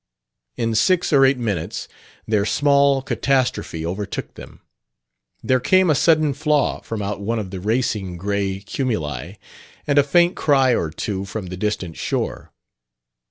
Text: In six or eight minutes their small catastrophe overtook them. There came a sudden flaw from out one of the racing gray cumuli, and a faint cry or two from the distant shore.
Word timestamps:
In 0.57 0.73
six 0.73 1.13
or 1.13 1.23
eight 1.25 1.37
minutes 1.37 1.87
their 2.27 2.43
small 2.43 3.03
catastrophe 3.03 3.85
overtook 3.85 4.33
them. 4.33 4.61
There 5.43 5.59
came 5.59 5.91
a 5.91 5.93
sudden 5.93 6.33
flaw 6.33 6.81
from 6.81 7.03
out 7.03 7.21
one 7.21 7.37
of 7.37 7.51
the 7.51 7.59
racing 7.59 8.17
gray 8.17 8.61
cumuli, 8.61 9.35
and 9.85 9.99
a 9.99 10.03
faint 10.03 10.35
cry 10.35 10.73
or 10.73 10.89
two 10.89 11.25
from 11.25 11.45
the 11.49 11.55
distant 11.57 11.97
shore. 11.97 12.51